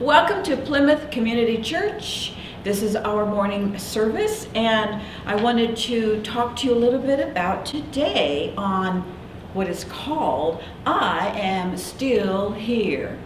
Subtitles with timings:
[0.00, 2.34] Welcome to Plymouth Community Church.
[2.64, 7.26] This is our morning service, and I wanted to talk to you a little bit
[7.26, 9.00] about today on
[9.54, 13.18] what is called I Am Still Here.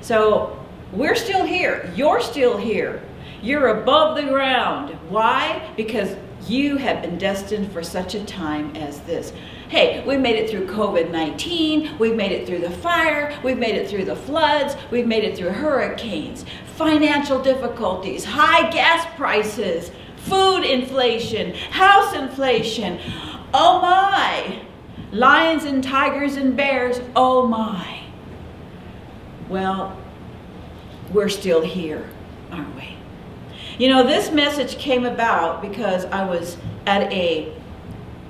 [0.00, 0.58] So,
[0.92, 1.92] we're still here.
[1.94, 3.02] You're still here.
[3.42, 4.94] You're above the ground.
[5.10, 5.70] Why?
[5.76, 6.16] Because
[6.46, 9.34] you have been destined for such a time as this.
[9.68, 13.74] Hey, we made it through COVID 19, we've made it through the fire, we've made
[13.74, 20.64] it through the floods, we've made it through hurricanes, financial difficulties, high gas prices, food
[20.64, 22.98] inflation, house inflation.
[23.52, 24.62] Oh my!
[25.12, 28.00] Lions and tigers and bears, oh my.
[29.50, 29.98] Well,
[31.12, 32.08] we're still here,
[32.50, 32.96] aren't we?
[33.76, 36.56] You know, this message came about because I was
[36.86, 37.54] at a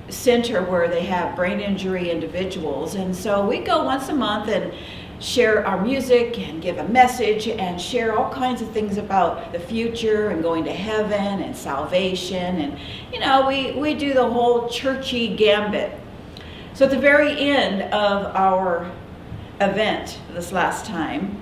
[0.09, 2.95] center where they have brain injury individuals.
[2.95, 4.73] And so we go once a month and
[5.21, 9.59] share our music and give a message and share all kinds of things about the
[9.59, 12.61] future and going to heaven and salvation.
[12.61, 12.79] And,
[13.13, 15.93] you know, we, we do the whole churchy gambit.
[16.75, 18.91] So at the very end of our
[19.61, 21.41] event this last time,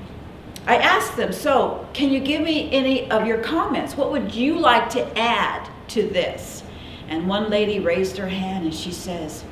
[0.66, 3.96] I asked them, so can you give me any of your comments?
[3.96, 6.62] What would you like to add to this?
[7.08, 9.44] And one lady raised her hand and she says,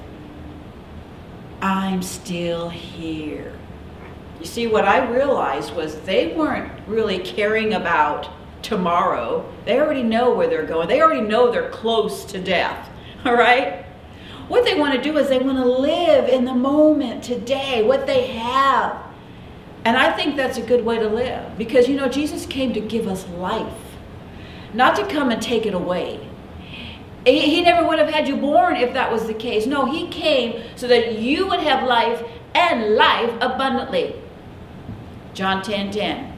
[1.62, 3.52] I'm still here.
[4.41, 8.28] You see, what I realized was they weren't really caring about
[8.62, 9.50] tomorrow.
[9.64, 12.91] They already know where they're going, they already know they're close to death.
[13.24, 13.84] All right?
[14.48, 18.06] What they want to do is they want to live in the moment today, what
[18.06, 19.00] they have.
[19.86, 22.80] And I think that's a good way to live because, you know, Jesus came to
[22.80, 23.72] give us life,
[24.74, 26.28] not to come and take it away.
[27.27, 29.67] He never would have had you born if that was the case.
[29.67, 32.22] No, he came so that you would have life
[32.55, 34.14] and life abundantly.
[35.33, 36.33] John 10 10.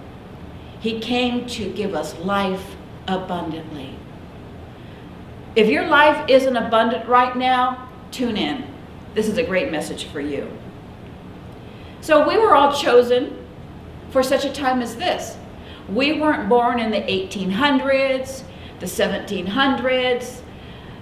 [0.81, 2.77] He came to give us life
[3.09, 3.97] abundantly.
[5.57, 8.67] If your life isn't abundant right now, tune in.
[9.15, 10.51] This is a great message for you.
[12.03, 13.45] So, we were all chosen
[14.11, 15.37] for such a time as this.
[15.89, 18.45] We weren't born in the 1800s,
[18.81, 20.43] the 1700s,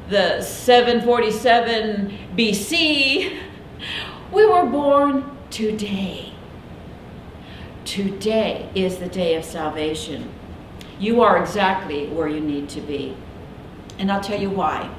[0.09, 3.38] the 747 BC.
[4.32, 6.32] We were born today.
[7.84, 10.32] Today is the day of salvation.
[10.98, 13.16] You are exactly where you need to be.
[13.98, 14.93] And I'll tell you why.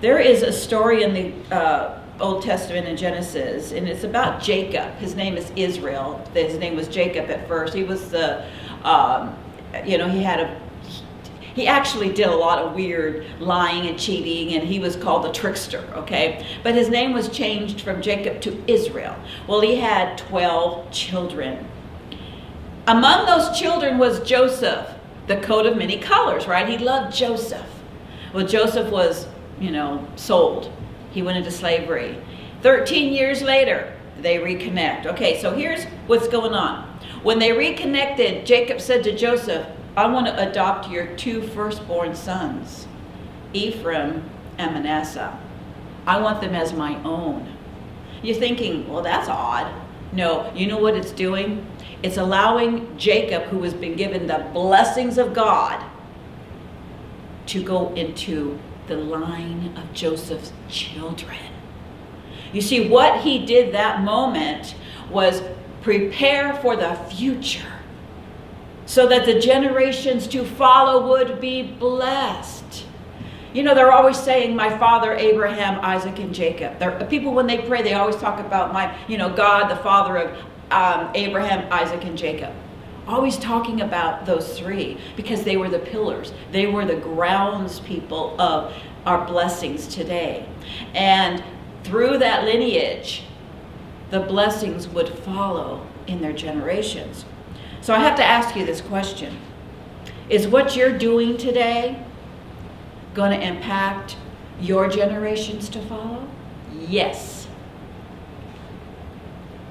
[0.00, 4.94] There is a story in the uh, Old Testament in Genesis, and it's about Jacob.
[4.96, 6.24] His name is Israel.
[6.34, 7.74] His name was Jacob at first.
[7.74, 8.46] He was the,
[8.84, 9.36] um,
[9.84, 10.60] you know, he had a
[11.54, 15.32] he actually did a lot of weird lying and cheating, and he was called the
[15.32, 16.46] trickster, okay?
[16.62, 19.16] But his name was changed from Jacob to Israel.
[19.46, 21.66] Well, he had 12 children.
[22.86, 24.88] Among those children was Joseph,
[25.26, 26.68] the coat of many colors, right?
[26.68, 27.66] He loved Joseph.
[28.32, 29.26] Well, Joseph was,
[29.60, 30.72] you know, sold.
[31.10, 32.16] He went into slavery.
[32.62, 35.06] 13 years later, they reconnect.
[35.06, 36.86] Okay, so here's what's going on.
[37.22, 39.66] When they reconnected, Jacob said to Joseph,
[40.00, 42.88] I want to adopt your two firstborn sons,
[43.52, 45.38] Ephraim and Manasseh.
[46.06, 47.54] I want them as my own.
[48.22, 49.70] You're thinking, well, that's odd.
[50.12, 51.66] No, you know what it's doing?
[52.02, 55.84] It's allowing Jacob, who has been given the blessings of God,
[57.48, 61.36] to go into the line of Joseph's children.
[62.54, 64.76] You see, what he did that moment
[65.10, 65.42] was
[65.82, 67.79] prepare for the future
[68.90, 72.84] so that the generations to follow would be blessed.
[73.52, 76.76] You know, they're always saying, My father Abraham, Isaac, and Jacob.
[76.80, 80.16] They're, people, when they pray, they always talk about my, you know, God, the father
[80.16, 80.38] of
[80.72, 82.52] um, Abraham, Isaac, and Jacob.
[83.06, 88.40] Always talking about those three because they were the pillars, they were the grounds people
[88.40, 88.74] of
[89.06, 90.48] our blessings today.
[90.94, 91.44] And
[91.84, 93.22] through that lineage,
[94.10, 97.24] the blessings would follow in their generations.
[97.82, 99.38] So I have to ask you this question
[100.28, 102.04] Is what you're doing today
[103.14, 104.16] going to impact
[104.60, 106.28] your generations to follow?
[106.72, 107.48] Yes.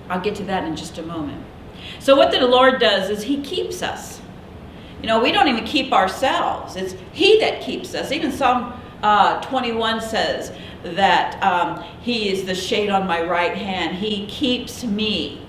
[0.10, 1.46] I'll get to that in just a moment.
[2.00, 4.22] So, what the Lord does is He keeps us.
[5.02, 8.12] You know, we don't even keep ourselves, it's He that keeps us.
[8.12, 8.74] Even Psalm
[9.04, 10.52] uh, 21 says
[10.84, 15.46] that um, He is the shade on my right hand, He keeps me.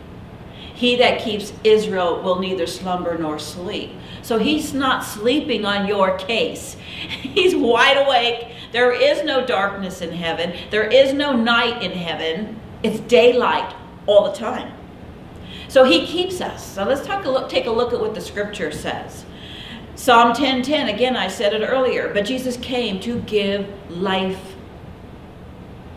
[0.80, 3.90] He that keeps Israel will neither slumber nor sleep.
[4.22, 6.74] So he's not sleeping on your case.
[7.20, 8.54] He's wide awake.
[8.72, 12.58] There is no darkness in heaven, there is no night in heaven.
[12.82, 13.74] It's daylight
[14.06, 14.72] all the time.
[15.68, 16.64] So he keeps us.
[16.76, 19.26] So let's a look, take a look at what the scripture says.
[19.96, 24.40] Psalm 10:10, again I said it earlier, but Jesus came to give life.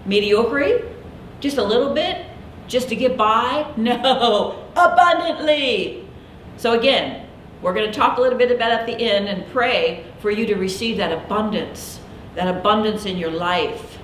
[0.06, 0.84] Mediocrity?
[1.40, 2.26] Just a little bit?
[2.68, 3.66] Just to get by?
[3.78, 6.08] No, abundantly.
[6.58, 7.28] So again,
[7.62, 10.46] we're going to talk a little bit about at the end and pray for you
[10.48, 12.00] to receive that abundance,
[12.36, 13.98] that abundance in your life.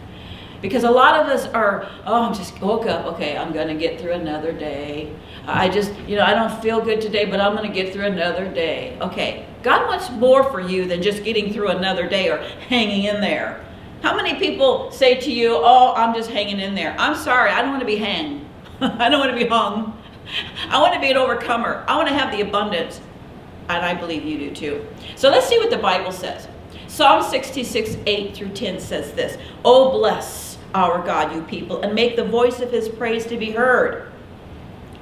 [0.61, 3.75] Because a lot of us are, oh, I'm just woke up, okay, I'm going to
[3.75, 5.13] get through another day.
[5.45, 8.05] I just, you know, I don't feel good today, but I'm going to get through
[8.05, 8.97] another day.
[9.01, 12.37] Okay, God wants more for you than just getting through another day or
[12.67, 13.65] hanging in there.
[14.01, 16.95] How many people say to you, oh, I'm just hanging in there?
[16.97, 18.45] I'm sorry, I don't want to be hanged.
[18.81, 19.98] I don't want to be hung.
[20.69, 21.83] I want to be an overcomer.
[21.87, 23.01] I want to have the abundance.
[23.69, 24.85] And I believe you do too.
[25.15, 26.47] So let's see what the Bible says.
[26.87, 32.15] Psalm 66, 8 through 10 says this Oh, bless our God, you people, and make
[32.15, 34.11] the voice of his praise to be heard.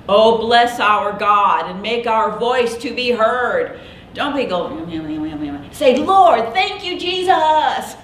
[0.09, 3.80] Oh, bless our God and make our voice to be heard.
[4.13, 7.95] Don't be going, say, Lord, thank you, Jesus.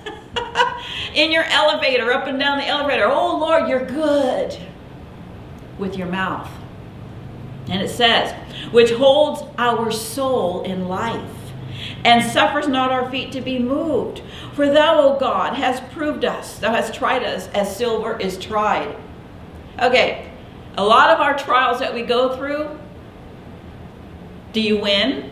[1.15, 3.05] In your elevator, up and down the elevator.
[3.05, 4.55] Oh, Lord, you're good.
[5.79, 6.49] With your mouth.
[7.69, 8.33] And it says,
[8.71, 11.29] which holds our soul in life
[12.03, 14.21] and suffers not our feet to be moved.
[14.53, 18.95] For thou, O God, hast proved us, thou hast tried us as silver is tried.
[19.79, 20.31] Okay,
[20.77, 22.77] a lot of our trials that we go through,
[24.51, 25.31] do you win?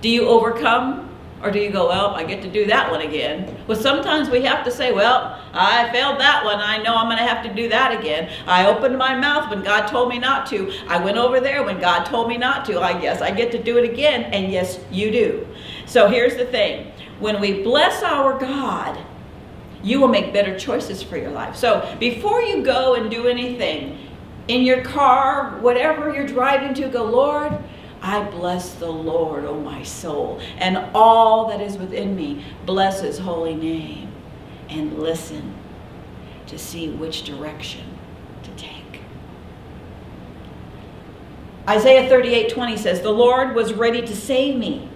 [0.00, 1.07] Do you overcome?
[1.42, 3.56] Or do you go, well, I get to do that one again?
[3.66, 6.58] Well, sometimes we have to say, well, I failed that one.
[6.58, 8.30] I know I'm going to have to do that again.
[8.46, 10.72] I opened my mouth when God told me not to.
[10.88, 12.80] I went over there when God told me not to.
[12.80, 14.24] I guess I get to do it again.
[14.32, 15.46] And yes, you do.
[15.86, 18.98] So here's the thing when we bless our God,
[19.82, 21.54] you will make better choices for your life.
[21.54, 24.08] So before you go and do anything,
[24.48, 27.58] in your car, whatever you're driving to, go, Lord,
[28.00, 32.44] I bless the Lord, O oh my soul, and all that is within me.
[32.64, 34.12] Bless his holy name.
[34.68, 35.54] And listen
[36.46, 37.84] to see which direction
[38.42, 39.00] to take.
[41.68, 44.88] Isaiah 38 20 says, The Lord was ready to save me.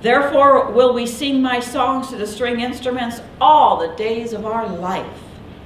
[0.00, 4.68] Therefore will we sing my songs to the string instruments all the days of our
[4.68, 5.21] life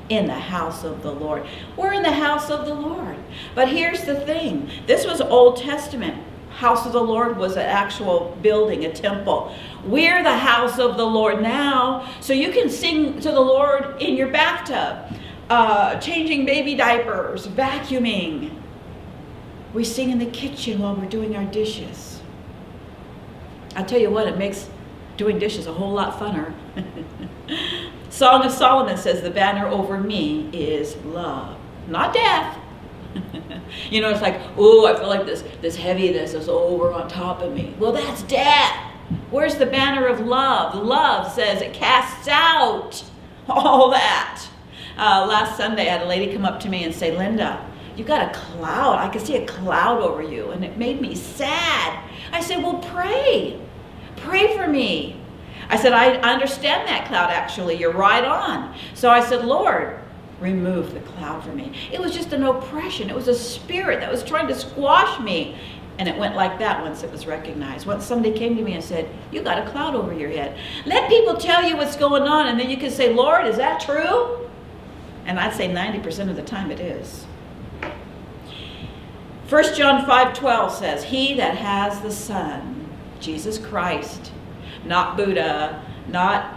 [0.09, 1.47] in the house of the Lord.
[1.77, 3.17] We're in the house of the Lord.
[3.55, 6.23] But here's the thing this was Old Testament.
[6.51, 9.55] House of the Lord was an actual building, a temple.
[9.85, 14.17] We're the house of the Lord now, so you can sing to the Lord in
[14.17, 15.21] your bathtub,
[15.51, 18.59] uh, changing baby diapers, vacuuming.
[19.75, 22.23] We sing in the kitchen while we're doing our dishes.
[23.75, 24.71] I'll tell you what, it makes
[25.19, 26.55] doing dishes a whole lot funner.
[28.17, 31.55] Song of Solomon says, The banner over me is love,
[31.87, 32.59] not death.
[33.91, 37.43] you know, it's like, oh, I feel like this, this heaviness is over on top
[37.43, 37.75] of me.
[37.79, 38.75] Well, that's death.
[39.31, 40.83] Where's the banner of love?
[40.83, 43.05] Love says it casts out
[43.51, 44.49] all that.
[44.97, 48.07] Uh, last Sunday, I had a lady come up to me and say, Linda, you've
[48.07, 48.99] got a cloud.
[48.99, 52.03] I can see a cloud over you, and it made me sad.
[52.33, 53.61] I said, Well, pray.
[54.17, 55.21] Pray for me.
[55.69, 57.77] I said, I understand that cloud actually.
[57.77, 58.77] You're right on.
[58.95, 59.99] So I said, Lord,
[60.41, 61.73] remove the cloud from me.
[61.93, 63.11] It was just an oppression.
[63.11, 65.57] It was a spirit that was trying to squash me.
[65.99, 67.87] And it went like that once it was recognized.
[67.87, 70.59] Once somebody came to me and said, You got a cloud over your head.
[70.85, 73.81] Let people tell you what's going on, and then you can say, Lord, is that
[73.81, 74.47] true?
[75.25, 77.25] And I'd say 90% of the time it is.
[79.49, 82.89] 1 John 5 12 says, He that has the Son,
[83.21, 84.33] Jesus Christ,
[84.87, 86.55] not Buddha, not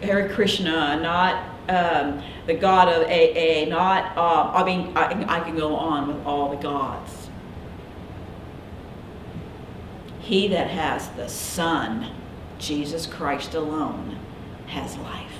[0.00, 5.56] Hare Krishna, not um, the God of AA, not, uh, I mean, I, I can
[5.56, 7.28] go on with all the gods.
[10.20, 12.12] He that has the Son,
[12.58, 14.18] Jesus Christ alone,
[14.66, 15.38] has life.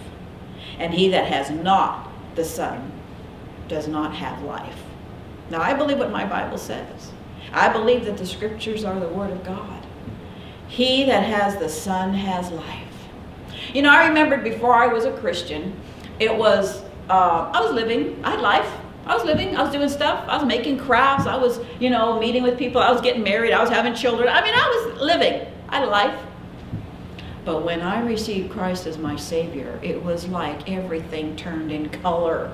[0.78, 2.92] And he that has not the Son
[3.68, 4.82] does not have life.
[5.50, 7.12] Now, I believe what my Bible says.
[7.52, 9.81] I believe that the scriptures are the Word of God.
[10.72, 12.88] He that has the Son has life.
[13.74, 15.78] You know, I remembered before I was a Christian,
[16.18, 18.72] it was, uh, I was living, I had life.
[19.04, 22.18] I was living, I was doing stuff, I was making crafts, I was, you know,
[22.18, 24.30] meeting with people, I was getting married, I was having children.
[24.30, 26.18] I mean, I was living, I had life.
[27.44, 32.50] But when I received Christ as my Savior, it was like everything turned in color.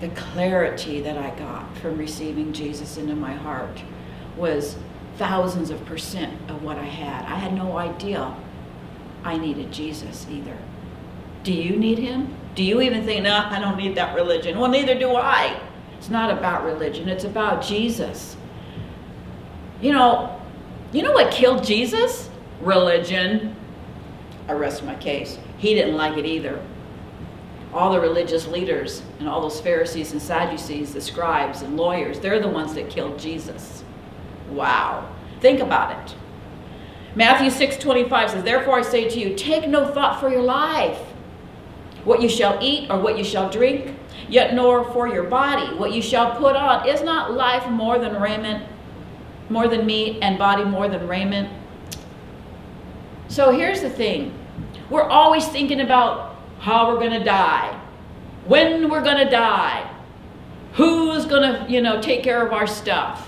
[0.00, 3.82] The clarity that I got from receiving Jesus into my heart
[4.38, 4.76] was
[5.18, 7.24] thousands of percent of what I had.
[7.26, 8.34] I had no idea
[9.24, 10.56] I needed Jesus either.
[11.42, 12.34] Do you need him?
[12.54, 14.58] Do you even think, no, I don't need that religion?
[14.58, 15.60] Well, neither do I.
[15.98, 18.36] It's not about religion, it's about Jesus.
[19.80, 20.40] You know,
[20.92, 22.30] you know what killed Jesus?
[22.60, 23.54] Religion.
[24.48, 25.38] I rest my case.
[25.58, 26.64] He didn't like it either.
[27.74, 32.40] All the religious leaders and all those Pharisees and Sadducees, the scribes and lawyers, they're
[32.40, 33.84] the ones that killed Jesus.
[34.50, 35.08] Wow.
[35.40, 36.14] Think about it.
[37.14, 40.98] Matthew 6:25 says, "Therefore I say to you, take no thought for your life,
[42.04, 43.96] what you shall eat or what you shall drink,
[44.28, 46.86] yet nor for your body what you shall put on.
[46.86, 48.64] Is not life more than raiment,
[49.48, 51.48] more than meat, and body more than raiment?"
[53.28, 54.32] So here's the thing.
[54.88, 57.74] We're always thinking about how we're going to die,
[58.46, 59.88] when we're going to die,
[60.74, 63.27] who's going to, you know, take care of our stuff.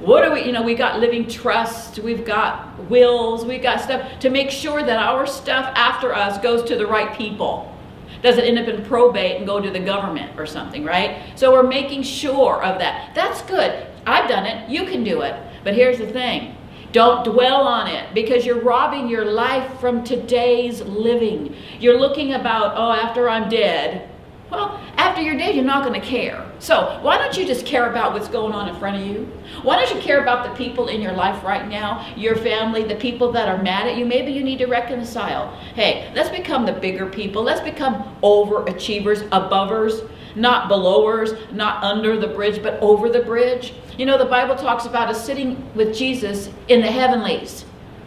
[0.00, 4.18] What are we, you know, we got living trust, we've got wills, we've got stuff
[4.20, 7.76] to make sure that our stuff after us goes to the right people.
[8.22, 11.22] Doesn't end up in probate and go to the government or something, right?
[11.36, 13.14] So we're making sure of that.
[13.14, 13.86] That's good.
[14.06, 14.70] I've done it.
[14.70, 15.34] You can do it.
[15.64, 16.56] But here's the thing
[16.92, 21.54] don't dwell on it because you're robbing your life from today's living.
[21.78, 24.09] You're looking about, oh, after I'm dead.
[24.50, 26.44] Well, after you're dead, you're not going to care.
[26.58, 29.30] So, why don't you just care about what's going on in front of you?
[29.62, 32.96] Why don't you care about the people in your life right now, your family, the
[32.96, 34.04] people that are mad at you?
[34.04, 35.54] Maybe you need to reconcile.
[35.74, 37.42] Hey, let's become the bigger people.
[37.42, 43.74] Let's become overachievers, abovers, not belowers, not under the bridge, but over the bridge.
[43.96, 47.64] You know, the Bible talks about us sitting with Jesus in the heavenlies.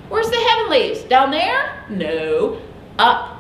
[0.10, 1.04] Where's the heavenlies?
[1.04, 1.86] Down there?
[1.90, 2.62] No,
[3.00, 3.33] up.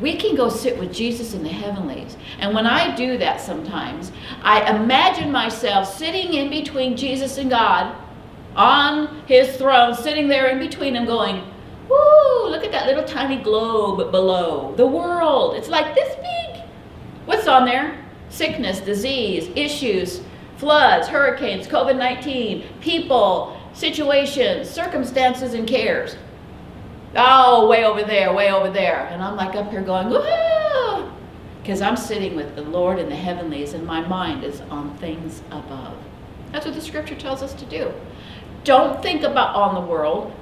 [0.00, 2.16] We can go sit with Jesus in the heavenlies.
[2.38, 4.12] And when I do that sometimes,
[4.42, 7.96] I imagine myself sitting in between Jesus and God
[8.54, 11.42] on his throne, sitting there in between him, going,
[11.88, 14.74] Woo, look at that little tiny globe below.
[14.76, 15.54] The world.
[15.54, 16.62] It's like this big.
[17.26, 18.04] What's on there?
[18.28, 20.22] Sickness, disease, issues,
[20.56, 26.16] floods, hurricanes, COVID 19, people, situations, circumstances, and cares.
[27.14, 29.06] Oh, way over there, way over there.
[29.06, 31.12] And I'm like up here going, woohoo!
[31.62, 35.42] Because I'm sitting with the Lord in the heavenlies and my mind is on things
[35.50, 35.96] above.
[36.52, 37.92] That's what the scripture tells us to do.
[38.64, 40.32] Don't think about on the world.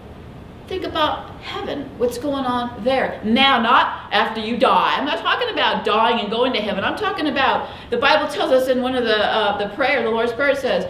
[0.66, 3.20] Think about heaven, what's going on there.
[3.22, 4.96] Now, not after you die.
[4.96, 6.84] I'm not talking about dying and going to heaven.
[6.84, 10.10] I'm talking about, the Bible tells us in one of the, uh, the prayer, the
[10.10, 10.86] Lord's Prayer says,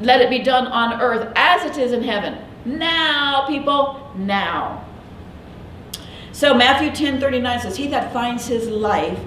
[0.00, 2.38] let it be done on earth as it is in heaven.
[2.64, 4.86] Now, people, now.
[6.40, 9.20] So Matthew 10 39 says, He that finds his life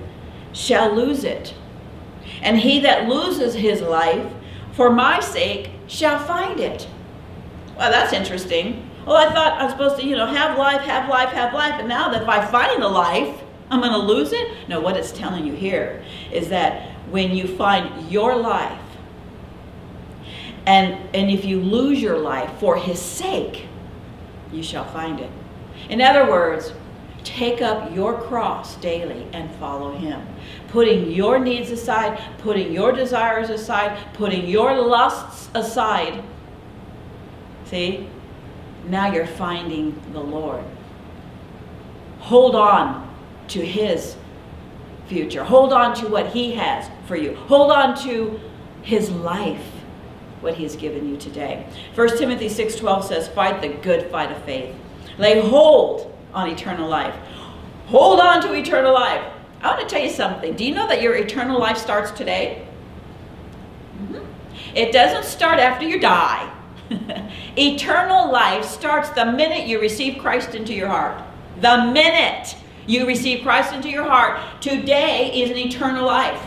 [0.51, 1.53] shall lose it.
[2.41, 4.25] And he that loses his life
[4.71, 6.87] for my sake shall find it.
[7.77, 8.89] Well, that's interesting.
[9.05, 11.75] Well, I thought I was supposed to, you know, have life, have life, have life,
[11.77, 14.67] and now that if I find the life, I'm going to lose it?
[14.67, 18.81] No, what it's telling you here is that when you find your life,
[20.65, 23.67] and, and if you lose your life for his sake,
[24.51, 25.29] you shall find it.
[25.89, 26.73] In other words,
[27.23, 30.25] take up your cross daily and follow him.
[30.69, 36.23] Putting your needs aside, putting your desires aside, putting your lusts aside.
[37.65, 38.07] See?
[38.85, 40.63] now you're finding the Lord.
[42.19, 43.13] Hold on
[43.49, 44.15] to His
[45.07, 45.43] future.
[45.43, 47.35] Hold on to what He has for you.
[47.35, 48.39] Hold on to
[48.81, 49.65] His life,
[50.41, 51.67] what He has given you today.
[51.95, 54.75] 1 Timothy 6.12 says, Fight the good fight of faith.
[55.17, 57.15] Lay hold on eternal life.
[57.87, 59.23] Hold on to eternal life.
[59.61, 60.55] I want to tell you something.
[60.55, 62.67] Do you know that your eternal life starts today?
[63.97, 64.25] Mm-hmm.
[64.75, 66.51] It doesn't start after you die.
[67.57, 71.23] Eternal life starts the minute you receive Christ into your heart.
[71.61, 72.55] The minute
[72.87, 76.41] you receive Christ into your heart, today is an eternal life.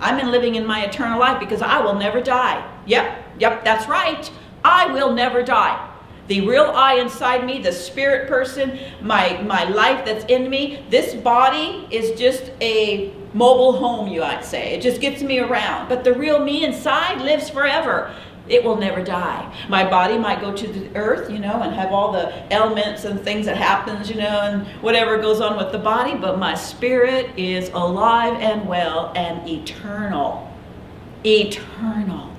[0.00, 2.66] I've been living in my eternal life because I will never die.
[2.86, 4.30] Yep, yep, that's right.
[4.64, 5.88] I will never die.
[6.30, 11.12] The real I inside me, the spirit person, my, my life that's in me, this
[11.12, 14.72] body is just a mobile home, you might say.
[14.72, 15.88] It just gets me around.
[15.88, 18.14] But the real me inside lives forever
[18.48, 19.52] it will never die.
[19.68, 23.20] My body might go to the earth, you know, and have all the elements and
[23.20, 27.36] things that happens, you know, and whatever goes on with the body, but my spirit
[27.36, 30.48] is alive and well and eternal.
[31.24, 32.30] Eternal.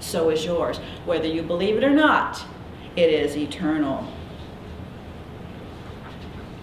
[0.00, 0.78] So is yours.
[1.04, 2.44] Whether you believe it or not,
[2.96, 4.06] it is eternal.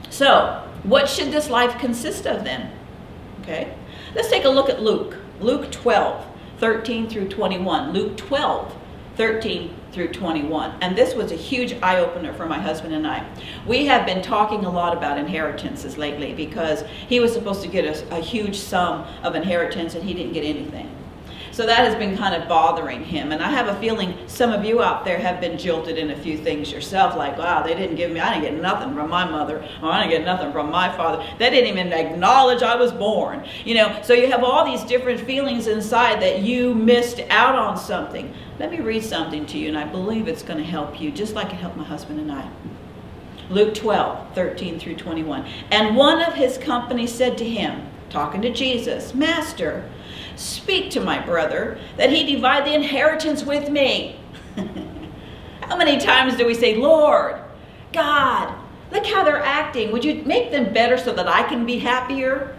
[0.09, 2.71] So, what should this life consist of then?
[3.41, 3.73] Okay.
[4.15, 5.17] Let's take a look at Luke.
[5.39, 6.25] Luke 12,
[6.59, 7.93] 13 through 21.
[7.93, 8.75] Luke 12,
[9.15, 10.75] 13 through 21.
[10.81, 13.25] And this was a huge eye opener for my husband and I.
[13.65, 17.85] We have been talking a lot about inheritances lately because he was supposed to get
[17.85, 20.89] a, a huge sum of inheritance and he didn't get anything.
[21.53, 23.31] So that has been kind of bothering him.
[23.31, 26.15] And I have a feeling some of you out there have been jilted in a
[26.15, 29.23] few things yourself, like, wow, they didn't give me, I didn't get nothing from my
[29.23, 31.23] mother, or I didn't get nothing from my father.
[31.37, 33.47] They didn't even acknowledge I was born.
[33.65, 37.77] You know, so you have all these different feelings inside that you missed out on
[37.77, 38.33] something.
[38.57, 41.35] Let me read something to you, and I believe it's going to help you, just
[41.35, 42.49] like it helped my husband and I.
[43.51, 45.45] Luke 12, 13 through 21.
[45.69, 49.87] And one of his company said to him, talking to Jesus, Master,
[50.35, 54.19] Speak to my brother that he divide the inheritance with me.
[55.61, 57.39] How many times do we say, Lord,
[57.93, 58.53] God,
[58.91, 59.91] look how they're acting.
[59.91, 62.55] Would you make them better so that I can be happier?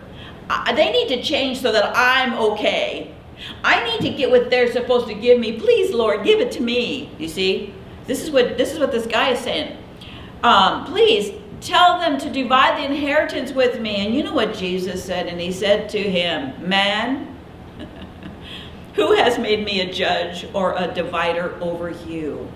[0.74, 3.14] they need to change so that I'm okay.
[3.62, 5.58] I need to get what they're supposed to give me.
[5.58, 7.10] Please, Lord, give it to me.
[7.18, 7.74] You see,
[8.06, 9.76] this is what this is what this guy is saying.
[10.42, 14.06] Um, please tell them to divide the inheritance with me.
[14.06, 15.26] And you know what Jesus said?
[15.26, 17.33] And he said to him, Man,
[18.94, 22.50] who has made me a judge or a divider over you?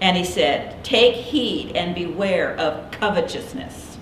[0.00, 3.98] And he said, Take heed and beware of covetousness,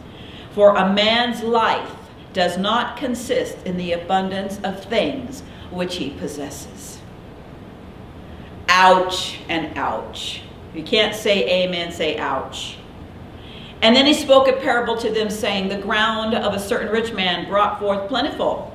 [0.52, 1.90] for a man's life
[2.32, 7.00] does not consist in the abundance of things which he possesses.
[8.68, 10.42] Ouch and ouch.
[10.74, 12.76] You can't say amen, say ouch.
[13.82, 17.12] And then he spoke a parable to them, saying, The ground of a certain rich
[17.12, 18.69] man brought forth plentiful.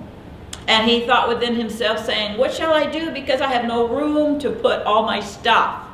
[0.68, 3.12] And he thought within himself, saying, What shall I do?
[3.12, 5.88] Because I have no room to put all my stuff.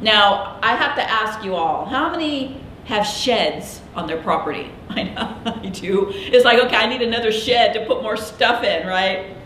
[0.00, 4.72] Now, I have to ask you all, how many have sheds on their property?
[4.88, 6.10] I know, I do.
[6.12, 9.36] It's like, okay, I need another shed to put more stuff in, right?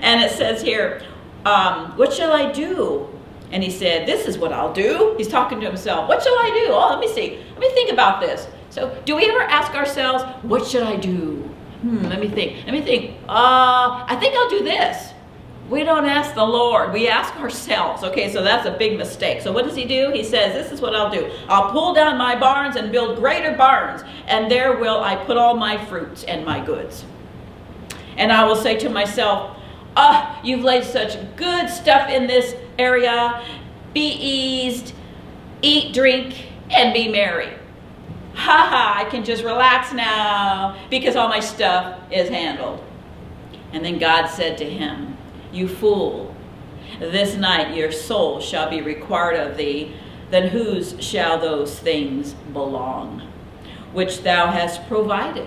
[0.00, 1.02] And it says here,
[1.44, 3.08] um, What shall I do?
[3.50, 5.14] And he said, This is what I'll do.
[5.18, 6.08] He's talking to himself.
[6.08, 6.72] What shall I do?
[6.72, 7.42] Oh, let me see.
[7.50, 8.46] Let me think about this.
[8.70, 11.48] So, do we ever ask ourselves, What should I do?
[11.82, 12.64] Hmm, let me think.
[12.64, 13.16] Let me think.
[13.28, 15.12] Uh, I think I'll do this.
[15.68, 16.92] We don't ask the Lord.
[16.92, 18.04] We ask ourselves.
[18.04, 19.42] Okay, so that's a big mistake.
[19.42, 20.12] So what does he do?
[20.12, 21.28] He says, This is what I'll do.
[21.48, 25.56] I'll pull down my barns and build greater barns, and there will I put all
[25.56, 27.04] my fruits and my goods.
[28.16, 29.56] And I will say to myself,
[29.96, 33.44] Ah, oh, you've laid such good stuff in this area.
[33.92, 34.94] Be eased,
[35.62, 37.58] eat, drink, and be merry
[38.34, 42.82] ha ha, I can just relax now because all my stuff is handled.
[43.72, 45.16] And then God said to him,
[45.52, 46.34] You fool,
[46.98, 49.94] this night your soul shall be required of thee.
[50.30, 53.20] Then whose shall those things belong,
[53.92, 55.46] which thou hast provided?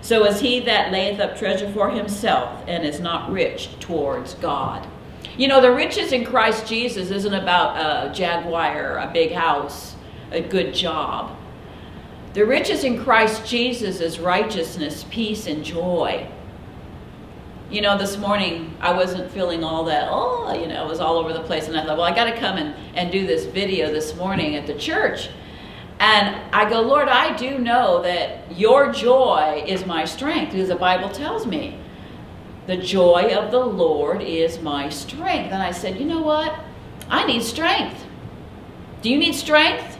[0.00, 4.86] So is he that layeth up treasure for himself and is not rich towards God.
[5.36, 9.96] You know, the riches in Christ Jesus isn't about a jaguar, a big house,
[10.30, 11.36] a good job.
[12.36, 16.28] The riches in Christ Jesus is righteousness, peace, and joy.
[17.70, 21.16] You know, this morning I wasn't feeling all that, oh, you know, it was all
[21.16, 21.66] over the place.
[21.66, 24.54] And I thought, well, I got to come and, and do this video this morning
[24.54, 25.30] at the church.
[25.98, 30.76] And I go, Lord, I do know that your joy is my strength, because the
[30.76, 31.80] Bible tells me
[32.66, 35.54] the joy of the Lord is my strength.
[35.54, 36.54] And I said, you know what?
[37.08, 38.04] I need strength.
[39.00, 39.95] Do you need strength?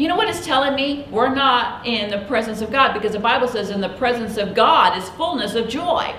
[0.00, 1.06] You know what it's telling me?
[1.10, 4.54] We're not in the presence of God because the Bible says in the presence of
[4.54, 6.16] God is fullness of joy.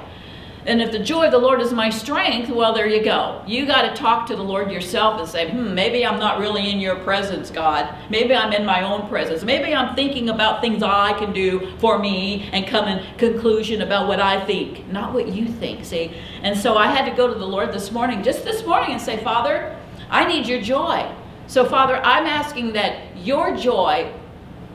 [0.67, 3.41] And if the joy of the Lord is my strength, well, there you go.
[3.47, 6.69] You got to talk to the Lord yourself and say, hmm, maybe I'm not really
[6.69, 7.91] in your presence, God.
[8.11, 9.43] Maybe I'm in my own presence.
[9.43, 14.07] Maybe I'm thinking about things I can do for me and come in conclusion about
[14.07, 16.13] what I think, not what you think, see?
[16.43, 19.01] And so I had to go to the Lord this morning, just this morning, and
[19.01, 19.75] say, Father,
[20.07, 21.11] I need your joy.
[21.51, 24.09] So, Father, I'm asking that your joy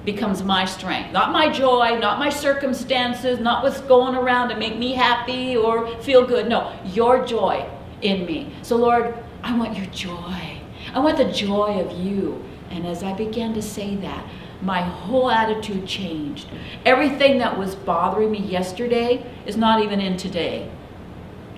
[0.04, 1.10] becomes my strength.
[1.10, 5.88] Not my joy, not my circumstances, not what's going around to make me happy or
[6.02, 6.50] feel good.
[6.50, 7.66] No, your joy
[8.02, 8.52] in me.
[8.60, 10.60] So, Lord, I want your joy.
[10.92, 12.44] I want the joy of you.
[12.68, 14.26] And as I began to say that,
[14.60, 16.46] my whole attitude changed.
[16.84, 20.70] Everything that was bothering me yesterday is not even in today.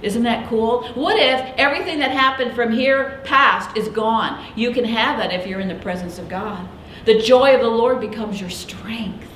[0.03, 0.87] Isn't that cool?
[0.95, 4.45] What if everything that happened from here past is gone?
[4.55, 6.69] You can have that if you're in the presence of God.
[7.05, 9.27] The joy of the Lord becomes your strength.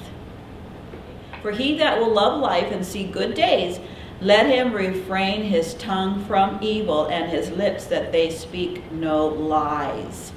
[1.41, 3.81] For he that will love life and see good days,
[4.21, 10.33] let him refrain his tongue from evil and his lips that they speak no lies.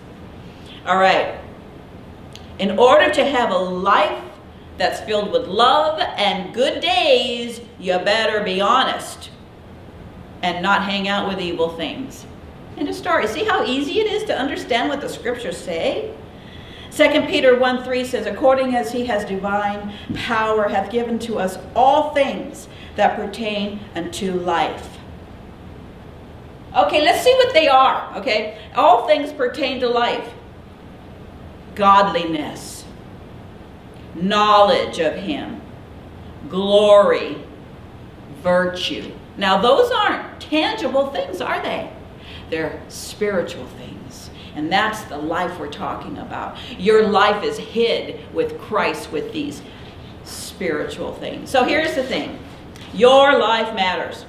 [0.87, 1.39] All right.
[2.57, 4.23] In order to have a life
[4.77, 9.24] that's filled with love and good days, you better be honest
[10.45, 12.25] and not hang out with evil things.
[12.77, 16.13] And to start, see how easy it is to understand what the scriptures say?
[16.91, 21.57] 2 Peter 1 3 says, According as he has divine power, hath given to us
[21.75, 24.97] all things that pertain unto life.
[26.75, 28.15] Okay, let's see what they are.
[28.17, 30.31] Okay, all things pertain to life
[31.73, 32.85] godliness,
[34.15, 35.61] knowledge of Him,
[36.49, 37.37] glory,
[38.41, 39.11] virtue.
[39.37, 41.91] Now, those aren't tangible things, are they?
[42.49, 44.29] They're spiritual things.
[44.55, 46.57] And that's the life we're talking about.
[46.79, 49.61] Your life is hid with Christ with these
[50.23, 51.49] spiritual things.
[51.49, 52.39] So here's the thing
[52.93, 54.25] your life matters.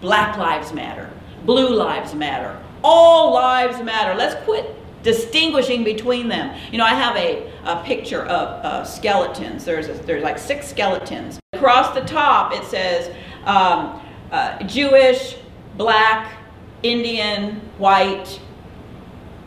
[0.00, 1.10] Black lives matter.
[1.44, 2.60] Blue lives matter.
[2.82, 4.14] All lives matter.
[4.18, 6.58] Let's quit distinguishing between them.
[6.72, 9.64] You know, I have a, a picture of uh, skeletons.
[9.64, 11.38] There's, a, there's like six skeletons.
[11.52, 13.14] Across the top, it says
[13.46, 15.36] um, uh, Jewish,
[15.76, 16.36] black,
[16.82, 18.40] Indian, white.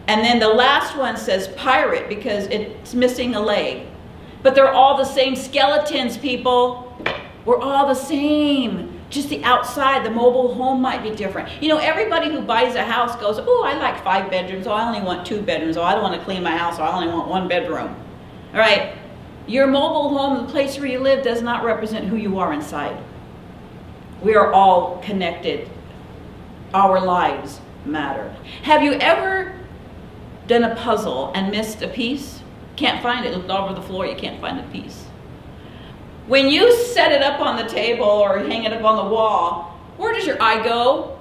[0.07, 3.87] And then the last one says pirate because it's missing a leg.
[4.43, 6.83] But they're all the same skeletons, people.
[7.45, 11.49] We're all the same just the outside, the mobile home might be different.
[11.61, 14.67] You know, everybody who buys a house goes, oh, I like five bedrooms.
[14.67, 15.77] Oh, I only want two bedrooms.
[15.77, 16.77] Oh, I don't want to clean my house.
[16.77, 17.95] Oh, I only want one bedroom.
[18.53, 18.95] All right.
[19.47, 23.01] Your mobile home, the place where you live, does not represent who you are inside.
[24.21, 25.69] We are all connected.
[26.73, 28.35] Our lives matter.
[28.63, 29.57] Have you ever
[30.47, 32.41] done a puzzle and missed a piece?
[32.75, 33.33] Can't find it.
[33.33, 35.05] Looked all over the floor, you can't find the piece.
[36.27, 39.79] When you set it up on the table or hang it up on the wall,
[39.97, 41.17] where does your eye go?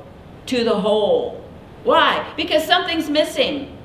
[0.46, 1.44] To the hole.
[1.84, 2.32] Why?
[2.36, 3.76] Because something's missing.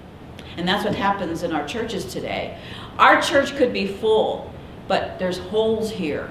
[0.58, 2.58] And that's what happens in our churches today.
[2.98, 4.52] Our church could be full,
[4.88, 6.30] but there's holes here.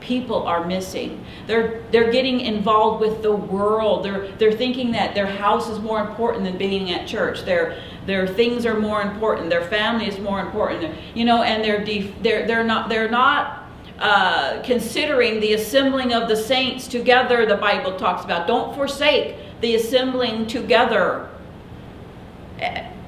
[0.00, 1.24] People are missing.
[1.46, 4.04] They're they're getting involved with the world.
[4.04, 7.44] They're they're thinking that their house is more important than being at church.
[7.44, 9.50] Their their things are more important.
[9.50, 10.94] Their family is more important.
[11.14, 16.28] You know, and they're def, they're they're not they're not uh, considering the assembling of
[16.28, 18.46] the saints together, the Bible talks about.
[18.46, 21.28] Don't forsake the assembling together.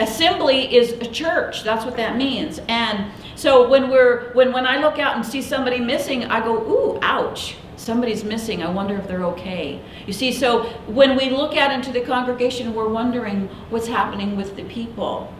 [0.01, 1.63] Assembly is a church.
[1.63, 2.61] That's what that means.
[2.67, 6.55] And so when we're when when I look out and see somebody missing, I go,
[6.57, 8.63] "Ooh, ouch." Somebody's missing.
[8.63, 9.81] I wonder if they're okay.
[10.07, 14.55] You see, so when we look out into the congregation, we're wondering what's happening with
[14.55, 15.33] the people.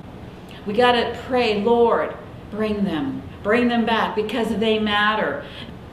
[0.65, 2.17] We got to pray, Lord,
[2.51, 5.45] bring them bring them back because they matter.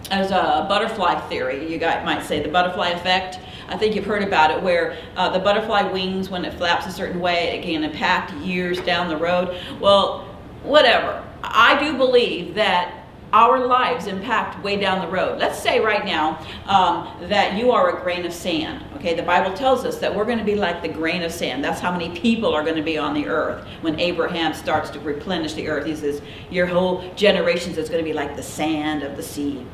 [0.10, 3.40] As a butterfly theory, you guys might say the butterfly effect.
[3.68, 6.92] I think you've heard about it, where uh, the butterfly wings, when it flaps a
[6.92, 9.58] certain way, it can impact years down the road.
[9.82, 10.22] Well,
[10.64, 11.27] whatever.
[11.44, 15.38] I do believe that our lives impact way down the road.
[15.38, 18.86] Let's say right now um, that you are a grain of sand.
[18.96, 21.64] Okay, the Bible tells us that we're going to be like the grain of sand.
[21.64, 23.68] That's how many people are going to be on the earth.
[23.82, 28.10] When Abraham starts to replenish the earth, he says, Your whole generations is going to
[28.10, 29.66] be like the sand of the sea.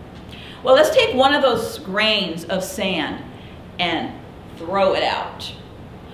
[0.64, 3.24] Well, let's take one of those grains of sand
[3.80, 4.14] and
[4.58, 5.44] throw it out.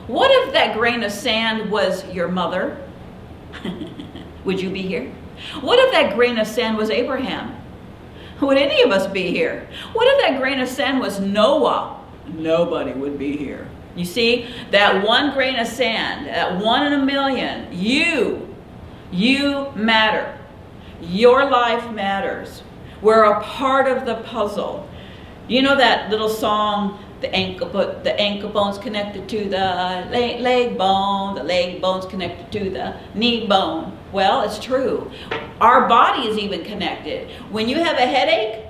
[0.07, 2.83] What if that grain of sand was your mother?
[4.43, 5.13] Would you be here?
[5.61, 7.55] What if that grain of sand was Abraham?
[8.41, 9.67] Would any of us be here?
[9.93, 11.99] What if that grain of sand was Noah?
[12.27, 13.67] Nobody would be here.
[13.95, 18.55] You see, that one grain of sand, that one in a million, you,
[19.11, 20.37] you matter.
[21.01, 22.63] Your life matters.
[23.01, 24.88] We're a part of the puzzle.
[25.49, 30.41] You know that little song, the ankle, but the ankle bone's connected to the leg,
[30.41, 33.97] leg bone, the leg bone's connected to the knee bone.
[34.11, 35.09] Well, it's true.
[35.59, 37.31] Our body is even connected.
[37.49, 38.63] When you have a headache,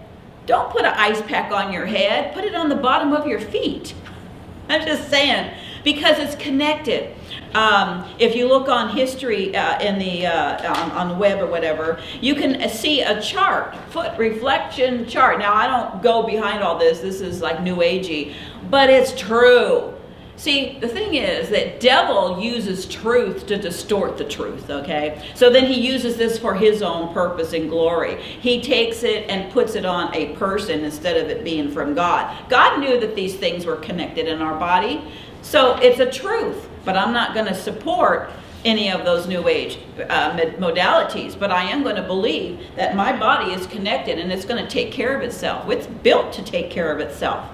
[0.46, 3.42] don't put an ice pack on your head, put it on the bottom of your
[3.42, 3.94] feet.
[4.70, 7.14] I'm just saying, because it's connected.
[7.54, 11.48] Um, if you look on history uh, in the uh, on, on, the web or
[11.48, 15.40] whatever, you can see a chart, foot reflection chart.
[15.40, 17.00] Now I don't go behind all this.
[17.00, 18.36] This is like new agey,
[18.70, 19.96] but it's true.
[20.40, 25.22] See, the thing is that devil uses truth to distort the truth, okay?
[25.36, 28.22] So then he uses this for his own purpose and glory.
[28.22, 32.50] He takes it and puts it on a person instead of it being from God.
[32.50, 35.02] God knew that these things were connected in our body.
[35.42, 38.32] So it's a truth, but I'm not going to support
[38.66, 43.18] any of those new age uh, modalities, but I am going to believe that my
[43.18, 45.70] body is connected and it's going to take care of itself.
[45.70, 47.48] It's built to take care of itself.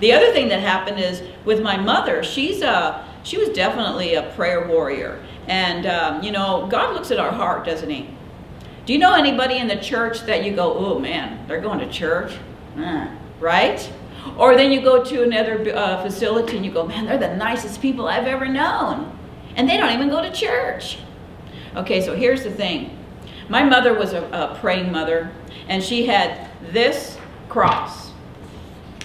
[0.00, 4.30] The other thing that happened is with my mother, she's a, she was definitely a
[4.34, 5.24] prayer warrior.
[5.46, 8.10] And, um, you know, God looks at our heart, doesn't he?
[8.84, 11.90] Do you know anybody in the church that you go, oh man, they're going to
[11.90, 12.36] church?
[12.76, 13.08] Uh,
[13.40, 13.90] right?
[14.36, 17.80] Or then you go to another uh, facility and you go, man, they're the nicest
[17.80, 19.18] people I've ever known.
[19.56, 20.98] And they don't even go to church.
[21.74, 22.98] Okay, so here's the thing.
[23.48, 25.30] My mother was a, a praying mother,
[25.68, 27.16] and she had this
[27.48, 28.06] cross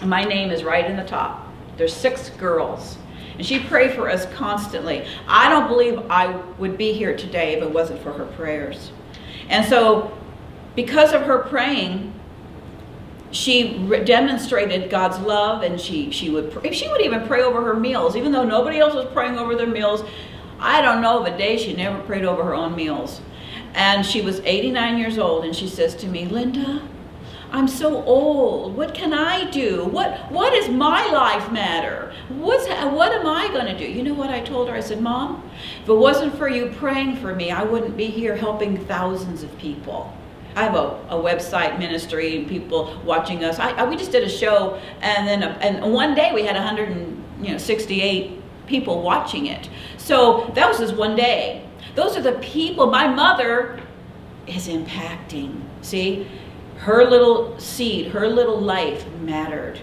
[0.04, 1.48] my name is right in the top.
[1.78, 2.98] There's six girls.
[3.38, 5.06] And she prayed for us constantly.
[5.28, 8.92] I don't believe I would be here today if it wasn't for her prayers.
[9.50, 10.18] And so,
[10.76, 12.14] because of her praying,
[13.32, 17.64] she re- demonstrated God's love, and she she would pray, she would even pray over
[17.64, 20.04] her meals, even though nobody else was praying over their meals.
[20.60, 23.22] I don't know of a day she never prayed over her own meals.
[23.74, 26.82] And she was 89 years old, and she says to me, Linda,
[27.54, 28.76] I'm so old.
[28.78, 29.86] What can I do?
[29.86, 32.14] What what does my life matter?
[32.30, 33.86] What's what am I going to do?
[33.86, 34.76] You know what I told her?
[34.76, 35.50] I said, "Mom,
[35.84, 39.58] if it wasn't for you praying for me, I wouldn't be here helping thousands of
[39.58, 40.14] people."
[40.56, 43.60] I have a, a website ministry and people watching us.
[43.60, 46.56] I, I, we just did a show, and then a, and one day we had
[46.56, 49.70] 168 people watching it.
[49.98, 51.66] So that was just one day.
[51.96, 53.82] Those are the people my mother
[54.48, 55.62] is impacting.
[55.82, 56.28] See,
[56.78, 59.80] her little seed, her little life mattered.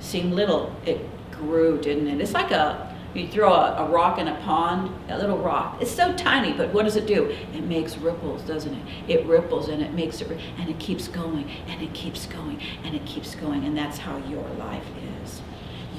[0.00, 1.00] Seemed little, it
[1.32, 2.20] grew, didn't it?
[2.20, 2.85] It's like a
[3.16, 5.78] you throw a, a, rock in a pond, a little rock.
[5.80, 7.26] It's so tiny, but what does it do?
[7.54, 8.82] It makes ripples, doesn't it?
[9.08, 12.94] It ripples and it makes it, and it keeps going and it keeps going and
[12.94, 13.64] it keeps going.
[13.64, 14.86] And that's how your life
[15.22, 15.42] is.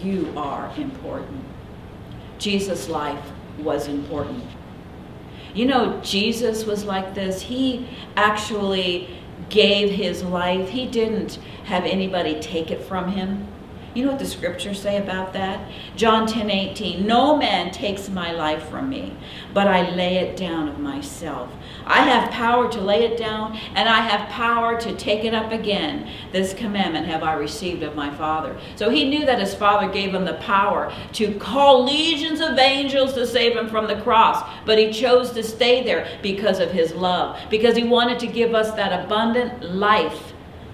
[0.04, 1.44] You are important.
[2.38, 4.44] Jesus' life was important.
[5.54, 7.42] You know, Jesus was like this.
[7.42, 9.10] He actually
[9.50, 13.47] gave his life, he didn't have anybody take it from him.
[13.94, 15.72] You know what the scriptures say about that?
[15.96, 17.06] John 10 18.
[17.08, 19.14] No man takes my life from me,
[19.54, 21.52] but I lay it down of myself.
[21.86, 25.52] I have power to lay it down, and I have power to take it up
[25.52, 26.10] again.
[26.32, 28.56] This commandment have I received of my Father.
[28.76, 33.14] So he knew that his Father gave him the power to call legions of angels
[33.14, 36.94] to save him from the cross, but he chose to stay there because of his
[36.94, 40.27] love, because he wanted to give us that abundant life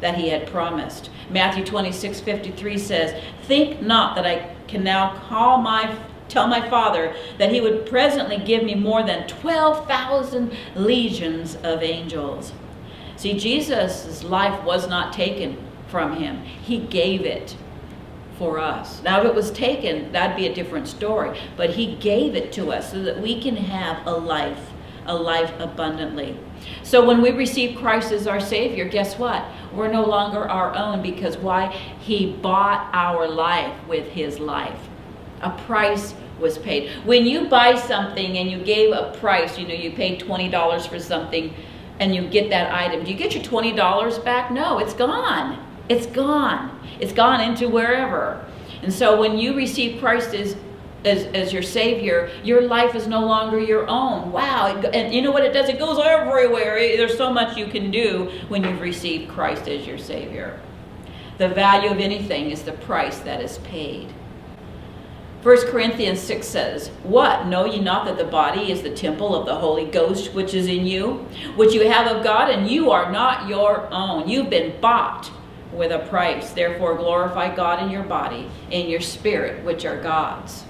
[0.04, 1.10] that he had promised.
[1.30, 7.16] Matthew 26, 53 says, Think not that I can now call my tell my father
[7.38, 12.52] that he would presently give me more than 12,000 legions of angels.
[13.18, 16.42] See, Jesus' life was not taken from him.
[16.42, 17.56] He gave it
[18.38, 19.02] for us.
[19.04, 21.40] Now, if it was taken, that'd be a different story.
[21.56, 24.72] But he gave it to us so that we can have a life,
[25.06, 26.38] a life abundantly.
[26.84, 29.46] So when we receive Christ as our Savior, guess what?
[29.74, 31.72] We're no longer our own because why?
[32.00, 34.80] He bought our life with His life.
[35.42, 36.92] A price was paid.
[37.06, 41.00] When you buy something and you gave a price, you know, you paid $20 for
[41.00, 41.54] something
[42.00, 44.52] and you get that item, do you get your $20 back?
[44.52, 45.66] No, it's gone.
[45.90, 46.80] It's gone.
[47.00, 48.46] It's gone into wherever.
[48.82, 50.56] And so when you receive Christ as
[51.06, 54.32] as, as your Savior, your life is no longer your own.
[54.32, 54.68] Wow.
[54.94, 55.70] And you know what it does?
[55.70, 56.76] It goes everywhere.
[56.98, 60.60] There's so much you can do when you've received Christ as your Savior.
[61.38, 64.14] The value of anything is the price that is paid.
[65.42, 67.48] 1 Corinthians 6 says, What?
[67.48, 70.68] Know ye not that the body is the temple of the Holy Ghost which is
[70.68, 74.30] in you, which you have of God, and you are not your own?
[74.30, 75.30] You've been bought
[75.74, 76.52] with a price.
[76.52, 80.64] Therefore, glorify God in your body, in your spirit, which are God's.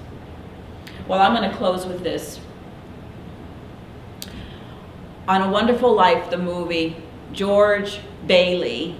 [1.07, 2.39] Well, I'm going to close with this.
[5.27, 6.97] On A Wonderful Life, the movie,
[7.31, 8.95] George Bailey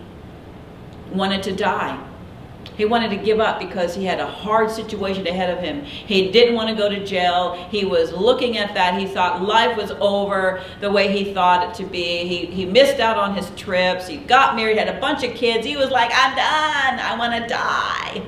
[1.11, 2.01] wanted to die.
[2.75, 5.83] He wanted to give up because he had a hard situation ahead of him.
[5.83, 7.53] He didn't want to go to jail.
[7.69, 8.99] He was looking at that.
[8.99, 12.25] He thought life was over the way he thought it to be.
[12.25, 14.07] He, he missed out on his trips.
[14.07, 15.65] He got married, had a bunch of kids.
[15.65, 16.99] He was like, I'm done.
[16.99, 18.23] I want to die.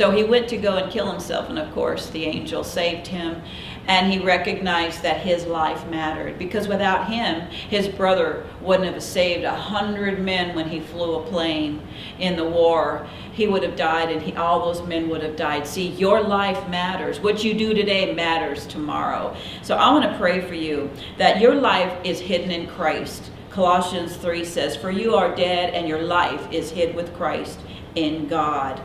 [0.00, 3.42] So he went to go and kill himself, and of course, the angel saved him.
[3.86, 9.44] And he recognized that his life mattered because without him, his brother wouldn't have saved
[9.44, 11.86] a hundred men when he flew a plane
[12.18, 13.06] in the war.
[13.34, 15.66] He would have died, and he, all those men would have died.
[15.66, 17.20] See, your life matters.
[17.20, 19.36] What you do today matters tomorrow.
[19.60, 23.30] So I want to pray for you that your life is hidden in Christ.
[23.50, 27.60] Colossians 3 says, For you are dead, and your life is hid with Christ
[27.96, 28.80] in God.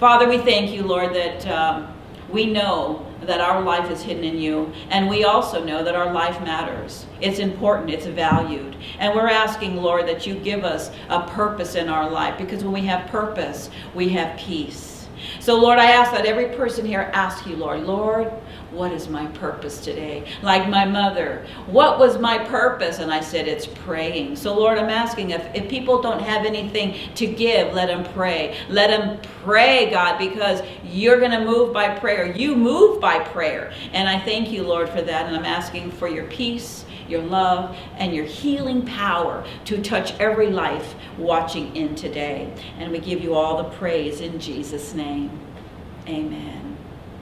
[0.00, 1.94] Father, we thank you, Lord, that um,
[2.28, 6.12] we know that our life is hidden in you, and we also know that our
[6.12, 7.06] life matters.
[7.20, 8.76] It's important, it's valued.
[8.98, 12.72] And we're asking, Lord, that you give us a purpose in our life, because when
[12.72, 15.06] we have purpose, we have peace.
[15.38, 18.32] So, Lord, I ask that every person here ask you, Lord, Lord,
[18.74, 20.26] what is my purpose today?
[20.42, 22.98] Like my mother, what was my purpose?
[22.98, 24.36] And I said, it's praying.
[24.36, 28.58] So, Lord, I'm asking if, if people don't have anything to give, let them pray.
[28.68, 32.26] Let them pray, God, because you're going to move by prayer.
[32.26, 33.72] You move by prayer.
[33.92, 35.26] And I thank you, Lord, for that.
[35.26, 40.50] And I'm asking for your peace, your love, and your healing power to touch every
[40.50, 42.52] life watching in today.
[42.78, 45.30] And we give you all the praise in Jesus' name.
[46.08, 46.73] Amen.